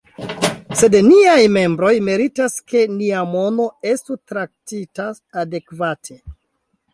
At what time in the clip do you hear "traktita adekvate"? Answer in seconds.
4.33-6.19